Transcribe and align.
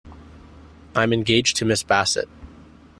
I'm 0.95 1.13
engaged 1.13 1.57
to 1.57 1.65
Miss 1.65 1.83
Bassett. 1.83 2.27